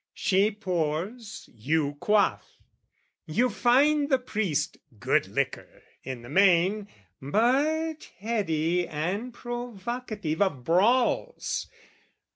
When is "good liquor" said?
4.99-5.83